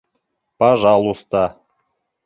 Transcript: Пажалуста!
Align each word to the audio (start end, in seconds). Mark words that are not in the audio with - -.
Пажалуста! 0.57 1.43